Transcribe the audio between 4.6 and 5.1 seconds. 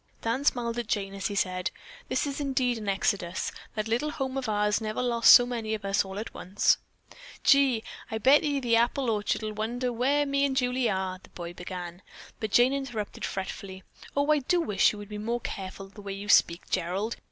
never